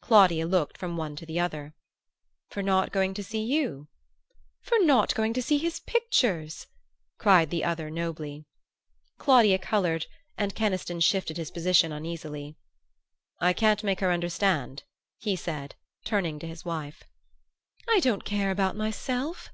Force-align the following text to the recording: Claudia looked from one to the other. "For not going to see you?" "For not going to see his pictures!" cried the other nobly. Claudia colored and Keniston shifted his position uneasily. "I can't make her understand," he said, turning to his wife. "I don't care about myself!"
Claudia 0.00 0.46
looked 0.46 0.78
from 0.78 0.96
one 0.96 1.16
to 1.16 1.26
the 1.26 1.40
other. 1.40 1.74
"For 2.50 2.62
not 2.62 2.92
going 2.92 3.14
to 3.14 3.22
see 3.24 3.42
you?" 3.42 3.88
"For 4.60 4.78
not 4.78 5.12
going 5.16 5.32
to 5.32 5.42
see 5.42 5.58
his 5.58 5.80
pictures!" 5.80 6.68
cried 7.18 7.50
the 7.50 7.64
other 7.64 7.90
nobly. 7.90 8.44
Claudia 9.18 9.58
colored 9.58 10.06
and 10.38 10.54
Keniston 10.54 11.00
shifted 11.00 11.36
his 11.36 11.50
position 11.50 11.90
uneasily. 11.90 12.54
"I 13.40 13.52
can't 13.52 13.82
make 13.82 13.98
her 13.98 14.12
understand," 14.12 14.84
he 15.18 15.34
said, 15.34 15.74
turning 16.04 16.38
to 16.38 16.46
his 16.46 16.64
wife. 16.64 17.02
"I 17.88 17.98
don't 17.98 18.24
care 18.24 18.52
about 18.52 18.76
myself!" 18.76 19.50